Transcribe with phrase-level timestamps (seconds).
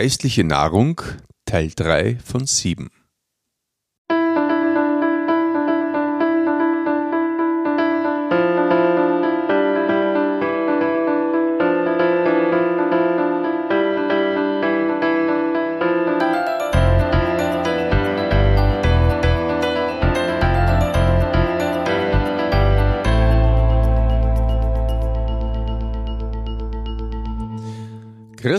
[0.00, 1.02] Geistliche Nahrung
[1.44, 2.88] Teil 3 von 7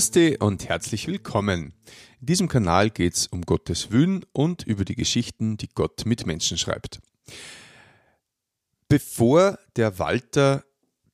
[0.10, 1.72] Christi und herzlich willkommen.
[2.20, 6.26] In diesem Kanal geht es um Gottes Willen und über die Geschichten, die Gott mit
[6.26, 7.00] Menschen schreibt.
[8.88, 10.66] Bevor der Walter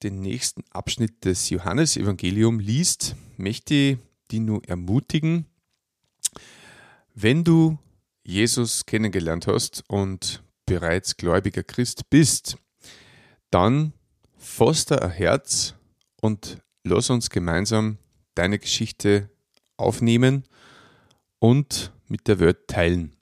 [0.02, 3.98] den nächsten Abschnitt des Johannesevangelium liest, möchte ich
[4.32, 5.46] die nur ermutigen,
[7.14, 7.78] wenn du
[8.24, 12.56] Jesus kennengelernt hast und bereits gläubiger Christ bist,
[13.52, 13.92] dann
[14.38, 15.76] foster ein Herz
[16.22, 17.98] und lass uns gemeinsam
[18.36, 19.30] deine Geschichte
[19.78, 20.44] aufnehmen
[21.40, 23.16] und mit der Welt teilen.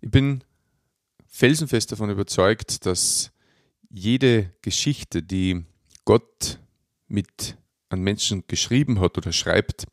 [0.00, 0.44] Ich bin
[1.26, 3.32] felsenfest davon überzeugt, dass
[3.90, 5.64] jede Geschichte, die
[6.04, 6.58] Gott
[7.06, 7.56] mit
[7.88, 9.86] an Menschen geschrieben hat oder schreibt,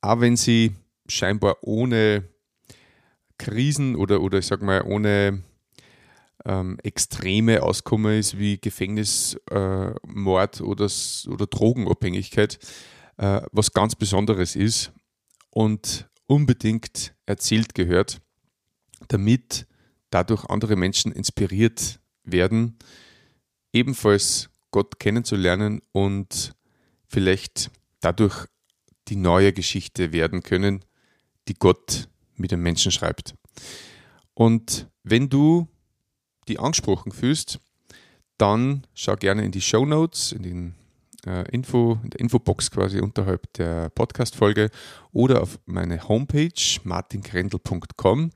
[0.00, 0.74] auch wenn sie
[1.08, 2.28] scheinbar ohne
[3.38, 5.42] Krisen oder, oder ich sag mal, ohne
[6.46, 10.88] ähm, Extreme auskommen ist, wie Gefängnis, äh, Mord oder,
[11.28, 12.58] oder Drogenabhängigkeit,
[13.18, 14.92] äh, was ganz Besonderes ist
[15.50, 18.20] und unbedingt erzählt gehört,
[19.08, 19.66] damit
[20.10, 22.78] dadurch andere Menschen inspiriert werden,
[23.72, 26.54] ebenfalls Gott kennenzulernen und
[27.08, 28.46] vielleicht dadurch
[29.08, 30.84] die neue Geschichte werden können,
[31.48, 33.34] die Gott mit den Menschen schreibt.
[34.34, 35.68] Und wenn du
[36.48, 37.60] die angesprochen fühlst,
[38.38, 40.74] dann schau gerne in die Show Notes, in den
[41.26, 44.70] äh, Info, in der Infobox quasi unterhalb der Podcast-Folge
[45.12, 48.30] oder auf meine Homepage martinkrendel.com.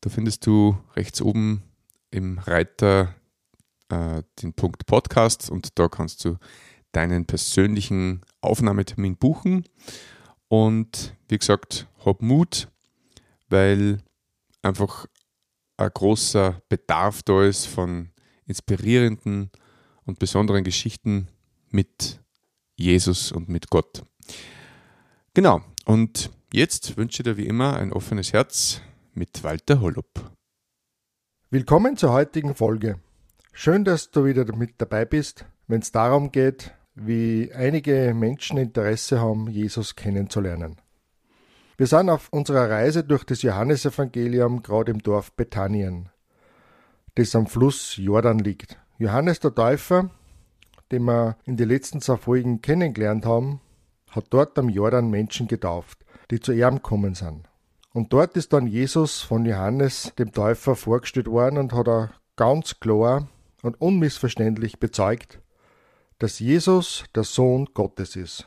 [0.00, 1.62] Da findest du rechts oben
[2.10, 3.14] im Reiter
[3.88, 6.38] äh, den Punkt Podcast und da kannst du
[6.92, 9.64] deinen persönlichen Aufnahmetermin buchen.
[10.48, 12.68] Und wie gesagt, hab Mut,
[13.48, 13.98] weil
[14.62, 15.06] einfach
[15.82, 18.10] ein großer Bedarf da ist von
[18.46, 19.50] inspirierenden
[20.04, 21.28] und besonderen Geschichten
[21.70, 22.20] mit
[22.76, 24.02] Jesus und mit Gott.
[25.34, 28.80] Genau, und jetzt wünsche ich dir wie immer ein offenes Herz
[29.14, 30.32] mit Walter Hollup.
[31.50, 32.98] Willkommen zur heutigen Folge.
[33.52, 39.20] Schön, dass du wieder mit dabei bist, wenn es darum geht, wie einige Menschen Interesse
[39.20, 40.81] haben, Jesus kennenzulernen.
[41.78, 46.10] Wir sind auf unserer Reise durch das Johannesevangelium gerade im Dorf Bethanien,
[47.14, 48.78] das am Fluss Jordan liegt.
[48.98, 50.10] Johannes der Täufer,
[50.90, 53.62] den wir in den letzten zwei Folgen kennengelernt haben,
[54.10, 57.48] hat dort am Jordan Menschen getauft, die zu ihm gekommen sind.
[57.94, 62.80] Und dort ist dann Jesus von Johannes dem Täufer vorgestellt worden und hat er ganz
[62.80, 63.28] klar
[63.62, 65.40] und unmissverständlich bezeugt,
[66.18, 68.46] dass Jesus der Sohn Gottes ist.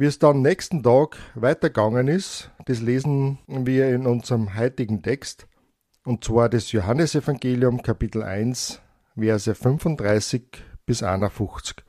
[0.00, 5.46] Wie es dann nächsten Tag weitergegangen ist, das lesen wir in unserem heutigen Text,
[6.06, 8.80] und zwar das Johannesevangelium Kapitel 1,
[9.14, 11.84] Verse 35 bis 51.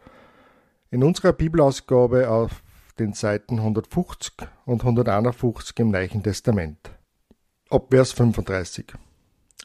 [0.90, 2.64] In unserer Bibelausgabe auf
[3.00, 4.34] den Seiten 150
[4.66, 6.92] und 151 im Neuen Testament.
[7.70, 8.88] Ab Vers 35.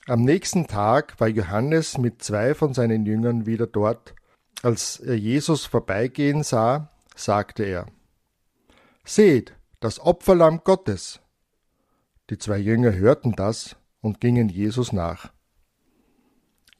[0.06, 4.14] Am nächsten Tag war Johannes mit zwei von seinen Jüngern wieder dort.
[4.62, 7.86] Als er Jesus vorbeigehen sah, sagte er,
[9.08, 11.20] Seht, das Opferlamm Gottes.
[12.28, 15.32] Die zwei Jünger hörten das und gingen Jesus nach.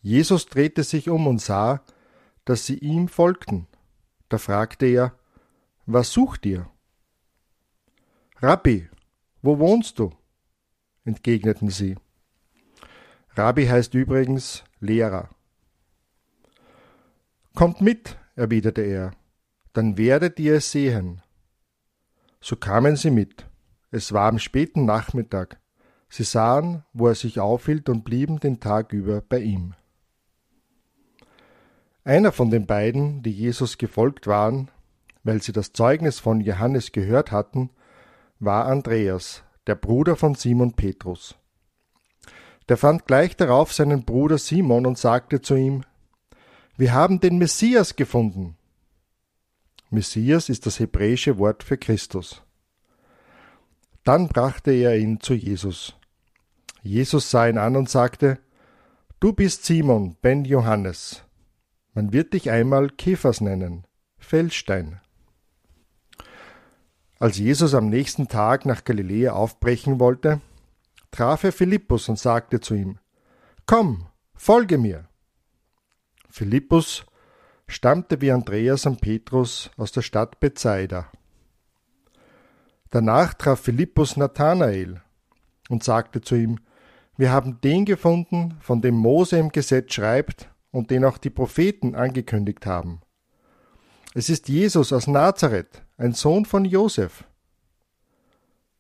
[0.03, 1.85] Jesus drehte sich um und sah,
[2.45, 3.69] dass sie ihm folgten.
[4.29, 5.17] Da fragte er,
[5.87, 6.69] Was sucht ihr?
[8.39, 8.89] Rabbi,
[9.41, 10.13] wo wohnst du?
[11.05, 11.95] entgegneten sie.
[13.37, 15.31] Rabbi heißt übrigens Lehrer.
[17.55, 19.13] Kommt mit, erwiderte er,
[19.73, 21.23] dann werdet ihr es sehen.
[22.49, 23.45] So kamen sie mit.
[23.91, 25.59] Es war am späten Nachmittag.
[26.09, 29.75] Sie sahen, wo er sich aufhielt und blieben den Tag über bei ihm.
[32.05, 34.71] Einer von den beiden, die Jesus gefolgt waren,
[35.25, 37.71] weil sie das Zeugnis von Johannes gehört hatten,
[38.39, 41.35] war Andreas, der Bruder von Simon Petrus.
[42.69, 45.83] Der fand gleich darauf seinen Bruder Simon und sagte zu ihm,
[46.77, 48.57] Wir haben den Messias gefunden.
[49.91, 52.43] Messias ist das hebräische Wort für Christus.
[54.05, 55.95] Dann brachte er ihn zu Jesus.
[56.83, 58.39] Jesus sah ihn an und sagte,
[59.19, 61.23] Du bist Simon, Ben Johannes.
[61.95, 63.87] Man wird dich einmal Käfers nennen,
[64.19, 65.01] Feldstein.
[67.19, 70.41] Als Jesus am nächsten Tag nach Galiläa aufbrechen wollte,
[71.11, 72.99] traf er Philippus und sagte zu ihm,
[73.65, 75.09] Komm, folge mir.
[76.29, 77.07] Philippus
[77.69, 81.11] stammte wie Andreas und Petrus aus der Stadt Bethsaida.
[82.91, 85.03] Danach traf Philippus Nathanael
[85.69, 86.61] und sagte zu ihm,
[87.17, 91.95] wir haben den gefunden, von dem Mose im Gesetz schreibt und den auch die Propheten
[91.95, 93.01] angekündigt haben.
[94.15, 97.25] Es ist Jesus aus Nazareth, ein Sohn von Josef.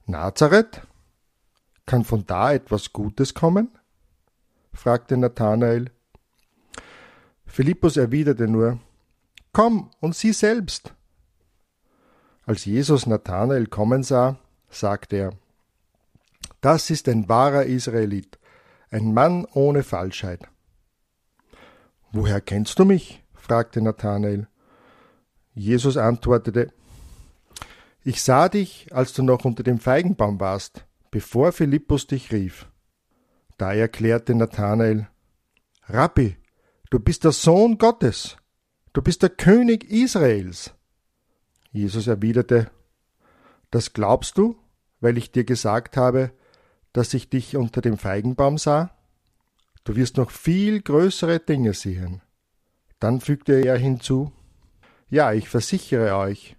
[0.06, 0.86] Nazareth?
[1.84, 3.70] Kann von da etwas Gutes kommen?
[4.72, 5.90] fragte Nathanael.
[7.46, 8.78] Philippus erwiderte nur,
[9.52, 10.94] Komm und sieh selbst.
[12.44, 14.38] Als Jesus Nathanael kommen sah,
[14.68, 15.32] sagte er,
[16.60, 18.38] Das ist ein wahrer Israelit,
[18.90, 20.48] ein Mann ohne Falschheit.
[22.12, 23.24] Woher kennst du mich?
[23.34, 24.48] fragte Nathanael.
[25.54, 26.72] Jesus antwortete,
[28.04, 32.66] Ich sah dich, als du noch unter dem Feigenbaum warst, bevor Philippus dich rief.
[33.56, 35.08] Da erklärte Nathanael,
[35.88, 36.36] Rabbi,
[36.90, 38.36] du bist der Sohn Gottes,
[38.92, 40.72] du bist der König Israels.
[41.72, 42.70] Jesus erwiderte,
[43.70, 44.56] Das glaubst du,
[45.00, 46.32] weil ich dir gesagt habe,
[46.92, 48.90] dass ich dich unter dem Feigenbaum sah?
[49.84, 52.22] Du wirst noch viel größere Dinge sehen.
[52.98, 54.32] Dann fügte er hinzu,
[55.08, 56.56] Ja, ich versichere euch,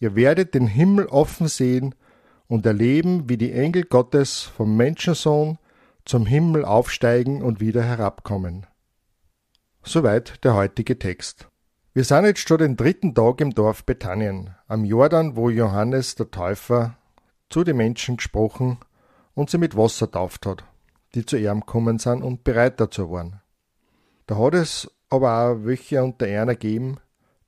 [0.00, 1.94] ihr werdet den Himmel offen sehen
[2.48, 5.58] und erleben, wie die Engel Gottes vom Menschensohn
[6.04, 8.66] zum Himmel aufsteigen und wieder herabkommen.
[9.88, 11.48] Soweit der heutige Text.
[11.94, 16.28] Wir sind jetzt schon den dritten Tag im Dorf Bethanien, am Jordan, wo Johannes der
[16.32, 16.98] Täufer
[17.50, 18.78] zu den Menschen gesprochen
[19.34, 20.64] und sie mit Wasser tauft hat,
[21.14, 23.40] die zu ihm gekommen sind und bereit dazu waren.
[24.26, 26.96] Da hat es aber auch welche unter einer gegeben,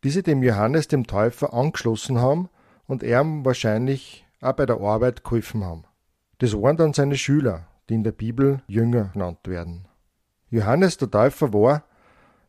[0.04, 2.50] die sich dem Johannes dem Täufer angeschlossen haben
[2.86, 5.86] und ihm wahrscheinlich auch bei der Arbeit geholfen haben.
[6.38, 9.88] Das waren dann seine Schüler, die in der Bibel Jünger genannt werden.
[10.50, 11.82] Johannes der Täufer war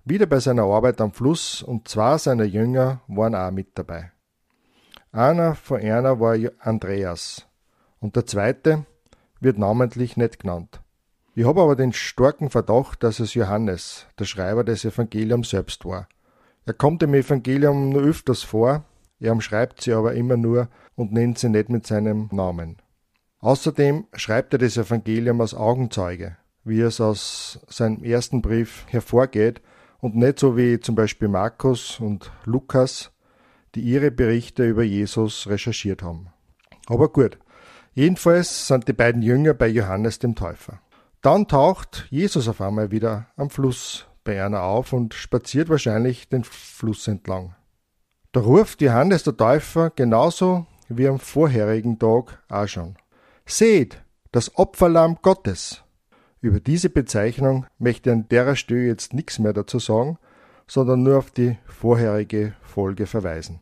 [0.09, 4.11] wieder bei seiner Arbeit am Fluss und zwei seiner Jünger waren auch mit dabei.
[5.11, 7.45] Einer von einer war Andreas
[7.99, 8.85] und der zweite
[9.39, 10.81] wird namentlich nicht genannt.
[11.35, 16.07] Ich habe aber den starken Verdacht, dass es Johannes, der Schreiber des Evangeliums selbst war.
[16.65, 18.83] Er kommt im Evangelium nur öfters vor,
[19.19, 22.77] er umschreibt sie aber immer nur und nennt sie nicht mit seinem Namen.
[23.39, 29.61] Außerdem schreibt er das Evangelium als Augenzeuge, wie es aus seinem ersten Brief hervorgeht,
[30.01, 33.11] und nicht so wie zum Beispiel Markus und Lukas,
[33.75, 36.27] die ihre Berichte über Jesus recherchiert haben.
[36.87, 37.37] Aber gut,
[37.93, 40.81] jedenfalls sind die beiden Jünger bei Johannes dem Täufer.
[41.21, 46.43] Dann taucht Jesus auf einmal wieder am Fluss bei einer auf und spaziert wahrscheinlich den
[46.43, 47.55] Fluss entlang.
[48.31, 52.95] Da ruft Johannes der Täufer genauso wie am vorherigen Tag auch schon.
[53.45, 54.01] Seht,
[54.31, 55.83] das Opferlamm Gottes.
[56.41, 60.17] Über diese Bezeichnung möchte an der Stelle jetzt nichts mehr dazu sagen,
[60.67, 63.59] sondern nur auf die vorherige Folge verweisen.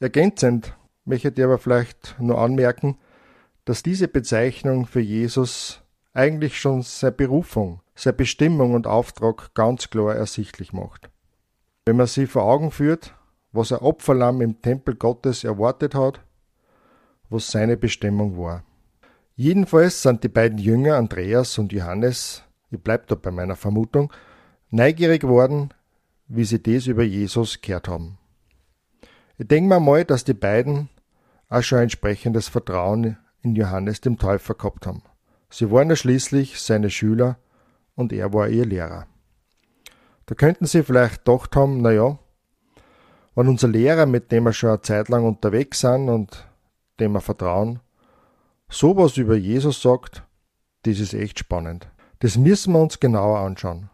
[0.00, 2.98] Ergänzend möchte ich aber vielleicht nur anmerken,
[3.64, 5.82] dass diese Bezeichnung für Jesus
[6.12, 11.10] eigentlich schon seine Berufung, seine Bestimmung und Auftrag ganz klar ersichtlich macht.
[11.86, 13.14] Wenn man sie vor Augen führt,
[13.52, 16.20] was ein Opferlamm im Tempel Gottes erwartet hat,
[17.28, 18.64] was seine Bestimmung war.
[19.36, 24.12] Jedenfalls sind die beiden Jünger Andreas und Johannes, ich bleib da bei meiner Vermutung,
[24.70, 25.74] neugierig geworden,
[26.28, 28.18] wie sie das über Jesus gehört haben.
[29.36, 30.88] Ich denke mir mal, dass die beiden
[31.48, 35.02] auch schon entsprechendes Vertrauen in Johannes dem Täufer gehabt haben.
[35.50, 37.36] Sie waren ja schließlich seine Schüler
[37.96, 39.08] und er war ihr Lehrer.
[40.26, 42.18] Da könnten sie vielleicht gedacht haben, na ja,
[43.34, 46.46] wenn unser Lehrer, mit dem wir schon eine Zeit lang unterwegs sind und
[47.00, 47.80] dem wir vertrauen,
[48.78, 50.24] sowas über Jesus sagt,
[50.82, 51.88] das ist echt spannend.
[52.18, 53.90] Das müssen wir uns genauer anschauen.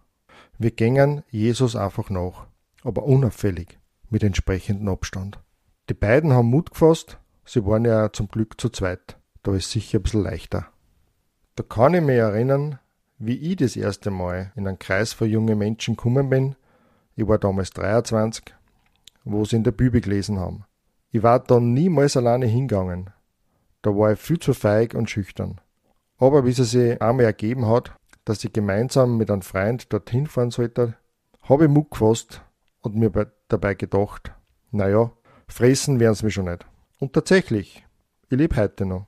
[0.59, 2.47] Wir gängen Jesus einfach nach,
[2.83, 5.39] aber unauffällig, mit entsprechendem Abstand.
[5.89, 9.17] Die beiden haben Mut gefasst, sie waren ja zum Glück zu zweit.
[9.43, 10.67] Da ist sicher ein bisschen leichter.
[11.57, 12.79] Da kann ich mich erinnern,
[13.19, 16.57] wie ich das erste Mal in einen Kreis von jungen Menschen gekommen bin.
[17.17, 18.45] Ich war damals 23,
[19.25, 20.65] wo sie in der Bibel gelesen haben.
[21.11, 23.11] Ich war dann niemals alleine hingegangen.
[23.83, 25.61] Da war ich viel zu feig und schüchtern.
[26.19, 27.95] Aber wie es sich einmal ergeben hat,
[28.25, 30.97] dass ich gemeinsam mit einem Freund dorthin fahren sollte,
[31.43, 32.43] habe ich Mut gefasst
[32.83, 33.11] und mir
[33.49, 34.33] dabei gedacht,
[34.71, 35.11] naja,
[35.49, 36.67] fressen werden sie mich schon nicht.
[36.99, 37.87] Und tatsächlich,
[38.29, 39.07] ich lebe heute noch.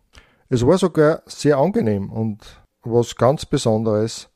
[0.49, 4.29] Es war sogar sehr angenehm und was ganz Besonderes,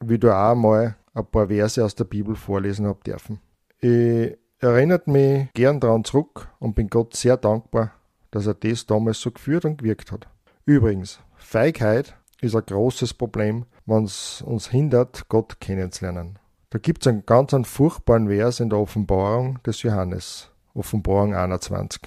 [0.00, 3.40] wie du auch mal ein paar Verse aus der Bibel vorlesen hab dürfen.
[3.80, 7.92] Ich erinnert mich gern daran zurück und bin Gott sehr dankbar,
[8.34, 10.26] dass er das damals so geführt und gewirkt hat.
[10.66, 16.40] Übrigens, Feigheit ist ein großes Problem, wenn es uns hindert, Gott kennenzulernen.
[16.70, 22.02] Da gibt es einen ganz einen furchtbaren Vers in der Offenbarung des Johannes, Offenbarung 21.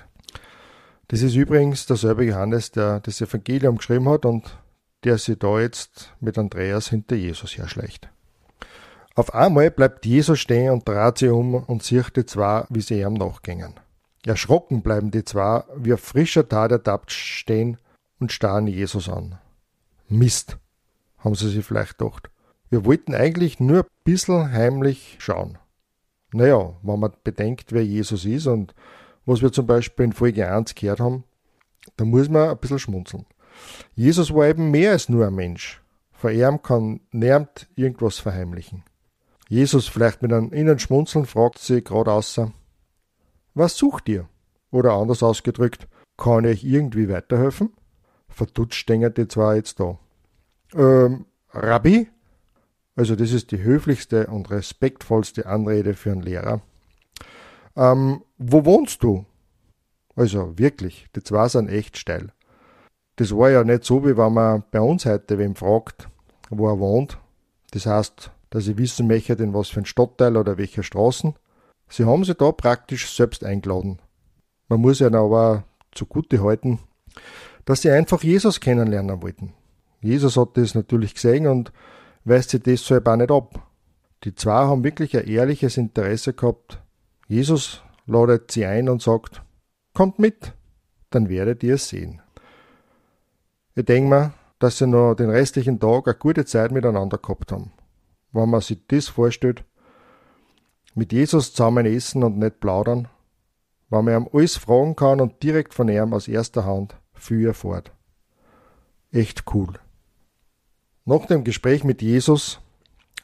[1.08, 4.60] Das ist übrigens derselbe Johannes, der das Evangelium geschrieben hat und
[5.06, 8.10] der sich da jetzt mit Andreas hinter Jesus herschleicht.
[9.16, 13.00] Auf einmal bleibt Jesus stehen und dreht sich um und sieht die zwei, wie sie
[13.00, 13.76] ihm nachgängen.
[14.28, 17.78] Erschrocken bleiben die zwei, wie auf frischer Tat ertappt stehen
[18.20, 19.40] und starren Jesus an.
[20.10, 20.58] Mist,
[21.18, 22.30] haben sie sich vielleicht gedacht.
[22.70, 25.58] Wir wollten eigentlich nur ein bisschen heimlich schauen.
[26.34, 28.74] Naja, wenn man bedenkt, wer Jesus ist und
[29.26, 31.24] was wir zum Beispiel in Folge 1 gehört haben,
[31.96, 33.26] dann muss man ein bisschen schmunzeln.
[33.96, 35.82] Jesus war eben mehr als nur ein Mensch.
[36.12, 38.84] Vor ihm kann niemand irgendwas verheimlichen.
[39.50, 42.52] Jesus vielleicht mit einem inneren Schmunzeln fragt sie gerade außer,
[43.58, 44.28] was sucht ihr?
[44.72, 45.88] Oder anders ausgedrückt,
[46.18, 47.74] kann ich irgendwie weiterhelfen?
[48.30, 49.98] Verdutscht stehen die zwei jetzt da.
[50.74, 52.10] Ähm, Rabbi?
[52.96, 56.62] Also das ist die höflichste und respektvollste Anrede für einen Lehrer.
[57.76, 59.26] Ähm, wo wohnst du?
[60.16, 62.34] Also wirklich, die zwei sind echt steil.
[63.18, 66.10] Das war ja nicht so, wie wenn man bei uns heute wem fragt,
[66.50, 67.20] wo er wohnt.
[67.72, 71.36] Das heißt, dass ich wissen möchte, in was für ein Stadtteil oder welcher Straßen.
[71.90, 74.00] Sie haben sich da praktisch selbst eingeladen.
[74.68, 76.80] Man muss ja aber zugute halten,
[77.66, 79.54] dass sie einfach Jesus kennenlernen wollten.
[80.02, 81.72] Jesus hat das natürlich gesehen und
[82.24, 83.68] weist sie deshalb auch nicht ab.
[84.24, 86.82] Die zwei haben wirklich ein ehrliches Interesse gehabt.
[87.28, 89.42] Jesus ladet sie ein und sagt,
[89.94, 90.54] kommt mit,
[91.10, 92.22] dann werdet ihr es sehen.
[93.76, 97.72] Ich denke mir, dass sie noch den restlichen Tag eine gute Zeit miteinander gehabt haben.
[98.32, 99.64] Wenn man sich das vorstellt,
[100.98, 103.08] mit Jesus zusammen essen und nicht plaudern,
[103.90, 107.92] wenn man ihm alles fragen kann und direkt von ihm aus erster Hand viel erfährt.
[109.12, 109.74] Echt cool.
[111.06, 112.60] Nach dem Gespräch mit Jesus,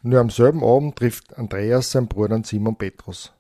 [0.03, 3.33] nur am selben Abend trifft Andreas seinen Bruder Simon Petrus.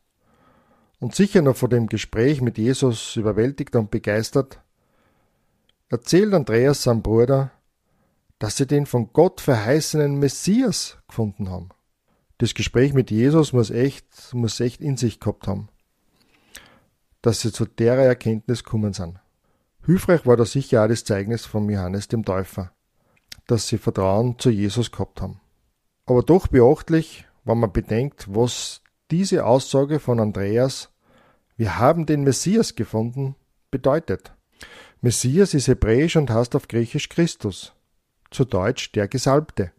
[0.99, 4.59] Und sicher noch von dem Gespräch mit Jesus überwältigt und begeistert,
[5.89, 7.51] erzählt Andreas seinem Bruder,
[8.39, 11.69] dass sie den von Gott verheißenen Messias gefunden haben.
[12.43, 15.69] Das Gespräch mit Jesus muss echt, muss echt in sich gehabt haben,
[17.21, 19.19] dass sie zu der Erkenntnis gekommen sind.
[19.85, 22.73] Hilfreich war da sicher auch das Zeugnis von Johannes dem Täufer
[23.47, 25.39] dass sie Vertrauen zu Jesus gehabt haben.
[26.05, 28.81] Aber doch beachtlich, wenn man bedenkt, was
[29.11, 30.89] diese Aussage von Andreas,
[31.55, 33.35] wir haben den Messias gefunden,
[33.69, 34.33] bedeutet.
[35.01, 37.73] Messias ist hebräisch und heißt auf Griechisch Christus,
[38.31, 39.71] zu Deutsch der Gesalbte.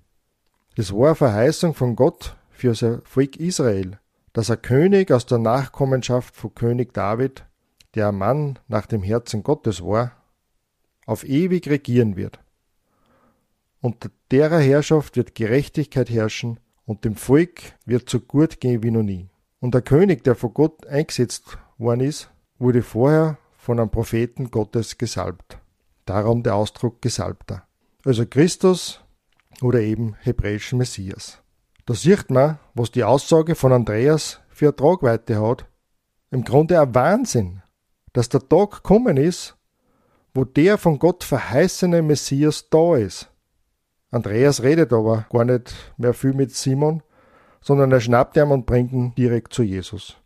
[0.76, 3.99] Es war eine Verheißung von Gott für sein Volk Israel,
[4.33, 7.45] dass ein König aus der Nachkommenschaft von König David,
[7.95, 10.13] der ein Mann nach dem Herzen Gottes war,
[11.07, 12.41] auf ewig regieren wird.
[13.81, 19.03] Unter derer Herrschaft wird Gerechtigkeit herrschen und dem Volk wird so gut gehen wie noch
[19.03, 19.29] nie.
[19.61, 24.99] Und der König, der von Gott eingesetzt worden ist, wurde vorher von einem Propheten Gottes
[24.99, 25.59] gesalbt.
[26.07, 27.67] Darum der Ausdruck Gesalbter.
[28.05, 29.01] Also Christus
[29.63, 31.44] oder eben hebräischen Messias.
[31.87, 35.67] Da sieht man, was die Aussage von Andreas für eine Tragweite hat.
[36.31, 37.62] Im Grunde ein Wahnsinn,
[38.14, 39.57] dass der Tag gekommen ist,
[40.33, 43.31] wo der von Gott verheißene Messias da ist.
[44.11, 47.03] Andreas redet aber gar nicht mehr viel mit Simon,
[47.61, 50.17] sondern er schnappt ihn und bringt ihn direkt zu Jesus.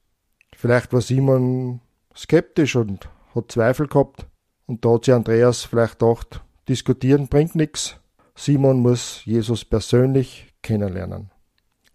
[0.55, 1.81] Vielleicht war Simon
[2.15, 4.27] skeptisch und hat Zweifel gehabt
[4.67, 7.97] und da hat sich Andreas vielleicht gedacht, diskutieren bringt nichts.
[8.37, 11.31] Simon muss Jesus persönlich kennenlernen.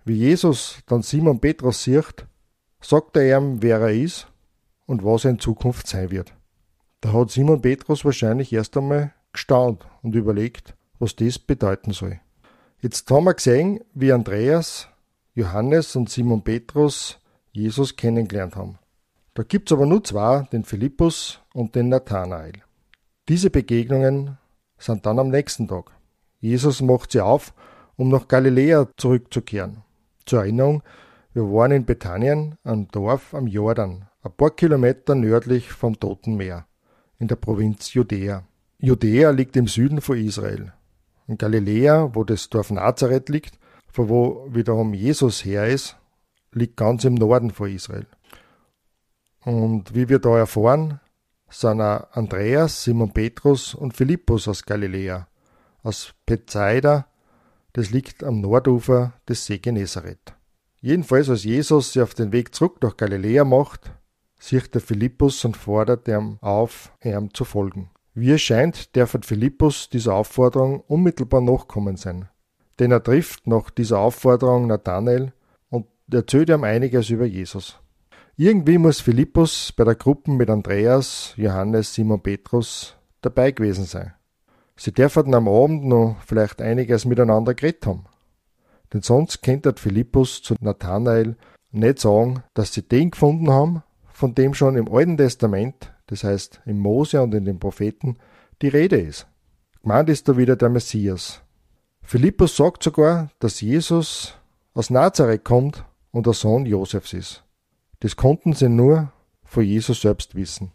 [0.06, 2.26] Wie Jesus dann Simon Petrus sieht,
[2.82, 4.28] sagt er ihm, wer er ist
[4.86, 6.34] und was er in Zukunft sein wird.
[7.00, 12.20] Da hat Simon Petrus wahrscheinlich erst einmal gestaunt und überlegt, was das bedeuten soll.
[12.82, 14.90] Jetzt haben wir gesehen, wie Andreas,
[15.36, 17.20] Johannes und Simon Petrus
[17.52, 18.78] Jesus kennengelernt haben.
[19.36, 22.54] Da gibt es aber nur zwei, den Philippus und den Nathanael.
[23.30, 24.38] Diese Begegnungen
[24.78, 25.92] sind dann am nächsten Tag.
[26.40, 27.54] Jesus macht sie auf,
[27.96, 29.84] um nach Galiläa zurückzukehren.
[30.26, 30.84] Zur Erinnerung,
[31.34, 36.66] wir waren in Bethanien, einem Dorf am Jordan, ein paar Kilometer nördlich vom Toten Meer,
[37.20, 38.44] in der Provinz Judäa.
[38.78, 40.74] Judäa liegt im Süden von Israel
[41.28, 43.58] in Galiläa, wo das Dorf Nazareth liegt,
[43.92, 45.98] von wo wiederum Jesus her ist,
[46.52, 48.08] liegt ganz im Norden von Israel.
[49.46, 51.00] Und wie wir da erfahren,
[51.50, 55.28] sind auch Andreas, Simon Petrus und Philippus aus Galiläa,
[55.84, 57.08] aus Bethsaida,
[57.74, 60.36] das liegt am Nordufer des See Genezareth.
[60.80, 63.92] Jedenfalls, als Jesus sich auf den Weg zurück nach Galiläa macht,
[64.40, 67.90] sieht der Philippus und fordert ihm auf, ihm zu folgen.
[68.14, 72.30] Wie es scheint, darf Philippus dieser Aufforderung unmittelbar nachkommen sein.
[72.80, 75.34] Denn er trifft nach dieser Aufforderung Nathanael
[75.70, 77.80] und erzählt ihm einiges über Jesus.
[78.36, 84.14] Irgendwie muss Philippus bei der Gruppe mit Andreas, Johannes, Simon Petrus dabei gewesen sein.
[84.76, 88.06] Sie dürfen am Abend noch vielleicht einiges miteinander geredet haben.
[88.92, 91.36] Denn sonst könnte Philippus zu Nathanael
[91.72, 96.62] nicht sagen, dass sie den gefunden haben, von dem schon im Alten Testament, das heißt
[96.66, 98.18] im Mose und in den Propheten,
[98.62, 99.28] die Rede ist.
[99.82, 101.42] Gemeint ist da wieder der Messias.
[102.04, 104.36] Philippus sagt sogar, dass Jesus
[104.74, 107.44] aus Nazareth kommt und der Sohn Josefs ist.
[108.02, 109.12] Das konnten sie nur
[109.44, 110.72] von Jesus selbst wissen.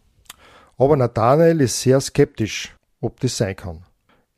[0.77, 3.85] Aber Nathanael ist sehr skeptisch, ob das sein kann.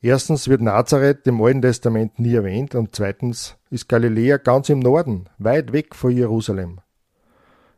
[0.03, 5.29] Erstens wird Nazareth im Alten Testament nie erwähnt und zweitens ist Galiläa ganz im Norden,
[5.37, 6.81] weit weg von Jerusalem.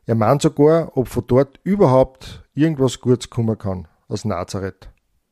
[0.06, 4.90] Er meint sogar, ob von dort überhaupt irgendwas Gutes kommen kann, aus Nazareth.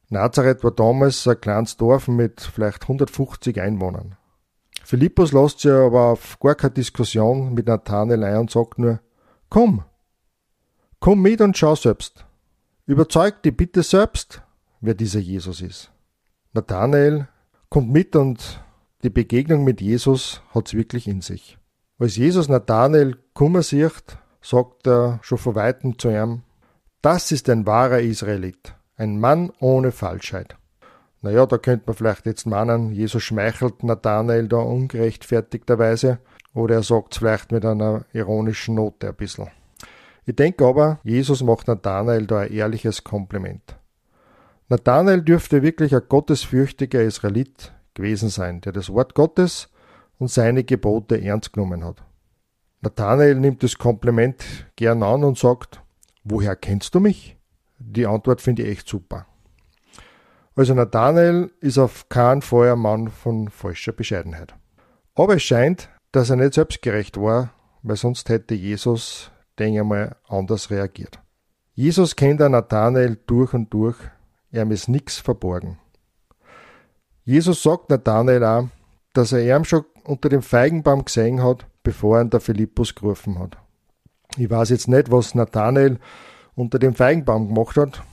[0.09, 4.17] Nazareth war damals ein kleines Dorf mit vielleicht 150 Einwohnern.
[4.83, 8.99] Philippus lässt sich aber auf gar keine Diskussion mit Nathanael ein und sagt nur,
[9.49, 9.85] komm,
[10.99, 12.25] komm mit und schau selbst.
[12.85, 14.41] Überzeug dich bitte selbst,
[14.81, 15.90] wer dieser Jesus ist.
[16.53, 17.29] Nathanael
[17.69, 18.61] kommt mit und
[19.03, 21.57] die Begegnung mit Jesus hat's wirklich in sich.
[21.97, 26.41] Als Jesus Nathanael kummer sieht, sagt er schon von weitem zu ihm,
[27.01, 30.57] das ist ein wahrer Israelit, ein Mann ohne Falschheit.
[31.21, 36.19] Naja, da könnte man vielleicht jetzt meinen, Jesus schmeichelt Nathanael da ungerechtfertigterweise,
[36.53, 39.47] oder er sagt's vielleicht mit einer ironischen Note ein bisschen.
[40.25, 43.77] Ich denke aber, Jesus macht Nathanael da ein ehrliches Kompliment.
[44.71, 49.67] Nathanael dürfte wirklich ein gottesfürchtiger Israelit gewesen sein, der das Wort Gottes
[50.17, 52.01] und seine Gebote ernst genommen hat.
[52.79, 54.45] Nathanael nimmt das Kompliment
[54.77, 55.81] gern an und sagt,
[56.23, 57.35] woher kennst du mich?
[57.79, 59.25] Die Antwort finde ich echt super.
[60.55, 64.55] Also Nathanael ist auf keinen Fall ein Mann von falscher Bescheidenheit.
[65.15, 67.53] Aber es scheint, dass er nicht selbstgerecht war,
[67.83, 71.19] weil sonst hätte Jesus, denke ich mal, anders reagiert.
[71.73, 73.97] Jesus kennt Nathanael durch und durch
[74.51, 75.79] er ist nichts verborgen.
[77.23, 78.67] Jesus sagt Nathanael auch,
[79.13, 83.57] dass er ihm schon unter dem Feigenbaum gesehen hat, bevor er der Philippus gerufen hat.
[84.37, 85.99] Ich weiß jetzt nicht, was Nathanael
[86.55, 88.03] unter dem Feigenbaum gemacht hat.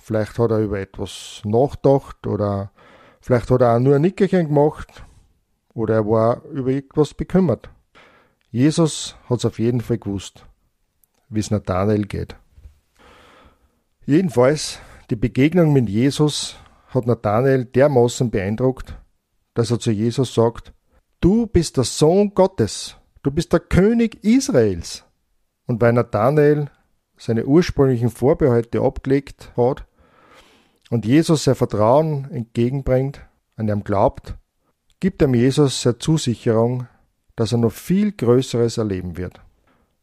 [0.00, 2.72] Vielleicht hat er über etwas nachgedacht oder
[3.20, 5.04] vielleicht hat er auch nur ein Nickerchen gemacht
[5.74, 7.70] oder er war über etwas bekümmert.
[8.50, 10.44] Jesus hat es auf jeden Fall gewusst,
[11.28, 12.36] wie es Nathanael geht.
[14.04, 14.80] Jedenfalls
[15.12, 16.56] die Begegnung mit Jesus
[16.88, 18.98] hat Nathanael dermaßen beeindruckt,
[19.52, 20.72] dass er zu Jesus sagt,
[21.20, 25.04] Du bist der Sohn Gottes, du bist der König Israels.
[25.66, 26.70] Und weil Nathanael
[27.18, 29.86] seine ursprünglichen Vorbehalte abgelegt hat
[30.88, 33.20] und Jesus sein Vertrauen entgegenbringt,
[33.56, 34.38] an ihm glaubt,
[34.98, 36.86] gibt ihm Jesus seine Zusicherung,
[37.36, 39.42] dass er noch viel Größeres erleben wird.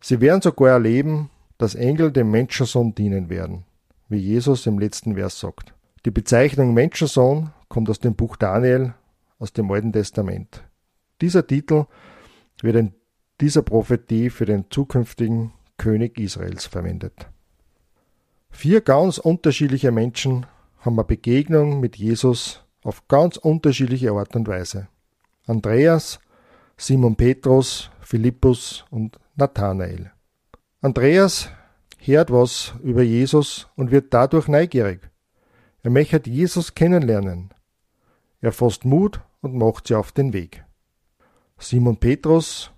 [0.02, 3.66] Sie werden sogar erleben, dass Engel dem Menschensohn dienen werden
[4.10, 5.74] wie Jesus im letzten Vers sagt.
[6.06, 8.94] Die Bezeichnung Menschensohn kommt aus dem Buch Daniel,
[9.38, 10.64] aus dem Alten Testament.
[11.22, 11.86] Dieser Titel
[12.62, 12.94] wird in
[13.40, 17.28] dieser Prophetie für den zukünftigen König Israels verwendet.
[18.50, 20.46] Vier ganz unterschiedliche Menschen
[20.80, 24.88] haben eine Begegnung mit Jesus auf ganz unterschiedliche Art und Weise.
[25.46, 26.20] Andreas,
[26.78, 30.12] Simon Petrus, Philippus und Nathanael.
[30.82, 31.50] Andreas
[32.00, 35.10] hört was über Jesus und wird dadurch neugierig.
[35.84, 37.54] Er möchte Jesus kennenlernen.
[38.42, 40.64] Er fasst Mut und macht sie auf den Weg.
[41.58, 42.72] Simon Petrus,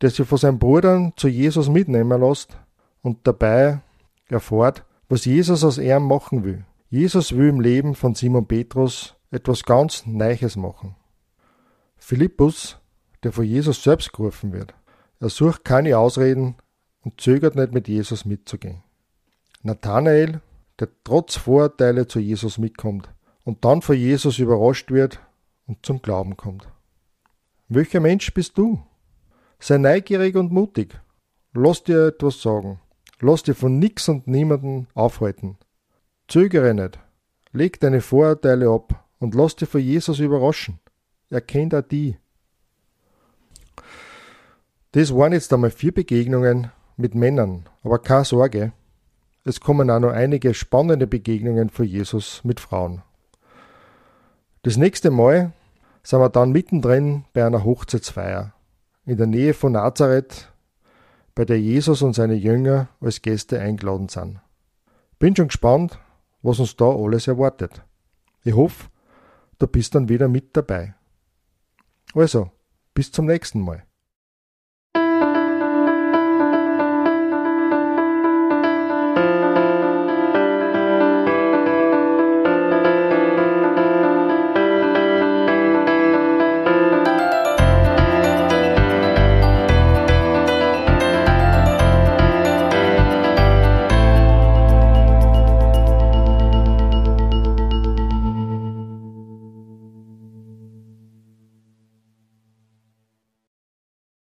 [0.00, 2.58] der sich von seinen Brüdern zu Jesus mitnehmen lässt
[3.02, 3.80] und dabei
[4.28, 6.64] erfährt, was Jesus aus ihm machen will.
[6.90, 10.96] Jesus will im Leben von Simon Petrus etwas ganz Neues machen.
[11.96, 12.78] Philippus,
[13.22, 14.74] der von Jesus selbst gerufen wird,
[15.18, 16.56] er sucht keine Ausreden,
[17.06, 18.82] und zögert nicht mit Jesus mitzugehen.
[19.62, 20.40] Nathanael,
[20.80, 23.08] der trotz Vorurteile zu Jesus mitkommt
[23.44, 25.20] und dann von Jesus überrascht wird
[25.68, 26.68] und zum Glauben kommt.
[27.68, 28.84] Welcher Mensch bist du?
[29.60, 30.98] Sei neugierig und mutig.
[31.52, 32.80] Lass dir etwas sagen.
[33.20, 35.58] Lass dir von nix und niemanden aufhalten.
[36.26, 36.98] Zögere nicht.
[37.52, 40.80] Leg deine Vorurteile ab und lass dir von Jesus überraschen.
[41.30, 42.16] Er kennt auch die.
[44.90, 48.72] Das waren jetzt einmal vier Begegnungen mit Männern, aber keine Sorge,
[49.44, 53.02] es kommen auch noch einige spannende Begegnungen für Jesus mit Frauen.
[54.62, 55.52] Das nächste Mal
[56.02, 58.52] sind wir dann mittendrin bei einer Hochzeitsfeier
[59.04, 60.52] in der Nähe von Nazareth,
[61.36, 64.40] bei der Jesus und seine Jünger als Gäste eingeladen sind.
[65.18, 65.98] Bin schon gespannt,
[66.42, 67.84] was uns da alles erwartet.
[68.42, 68.88] Ich hoffe,
[69.58, 70.94] du bist dann wieder mit dabei.
[72.14, 72.50] Also,
[72.94, 73.84] bis zum nächsten Mal.